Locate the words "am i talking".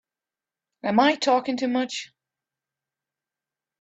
0.83-1.57